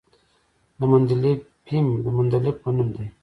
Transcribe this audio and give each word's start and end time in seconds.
د 0.79 0.81
مندلیفیم 0.91 1.85
د 2.05 2.07
مندلیف 2.17 2.55
په 2.63 2.69
نوم 2.75 2.89
دی. 2.97 3.07